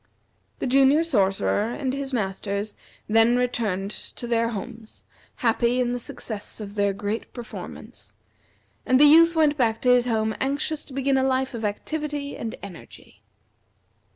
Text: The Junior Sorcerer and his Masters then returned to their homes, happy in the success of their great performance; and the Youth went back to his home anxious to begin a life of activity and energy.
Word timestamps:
The 0.57 0.65
Junior 0.65 1.03
Sorcerer 1.03 1.69
and 1.71 1.93
his 1.93 2.11
Masters 2.11 2.73
then 3.07 3.37
returned 3.37 3.91
to 3.91 4.25
their 4.25 4.49
homes, 4.49 5.03
happy 5.35 5.79
in 5.79 5.91
the 5.91 5.99
success 5.99 6.59
of 6.59 6.73
their 6.73 6.91
great 6.91 7.31
performance; 7.33 8.15
and 8.83 8.99
the 8.99 9.05
Youth 9.05 9.35
went 9.35 9.57
back 9.57 9.79
to 9.83 9.91
his 9.93 10.07
home 10.07 10.33
anxious 10.41 10.85
to 10.85 10.93
begin 10.93 11.17
a 11.17 11.23
life 11.23 11.53
of 11.53 11.63
activity 11.63 12.35
and 12.35 12.55
energy. 12.63 13.21